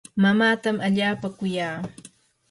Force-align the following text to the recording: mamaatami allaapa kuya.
mamaatami 0.21 0.79
allaapa 0.87 1.27
kuya. 1.37 1.69